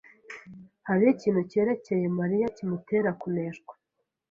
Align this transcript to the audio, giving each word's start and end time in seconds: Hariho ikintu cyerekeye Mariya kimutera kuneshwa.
Hariho 0.87 1.11
ikintu 1.15 1.41
cyerekeye 1.51 2.05
Mariya 2.19 2.47
kimutera 2.55 3.09
kuneshwa. 3.21 3.73